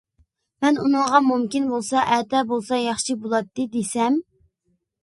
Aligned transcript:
مەن 0.65 0.79
ئۇنىڭغا 0.83 1.19
مۇمكىن 1.27 1.69
بولسا 1.75 2.07
ئەتە 2.17 2.43
بولسا 2.55 2.81
ياخشى 2.89 3.21
بولاتتى، 3.27 3.71
دېسەم. 3.79 4.21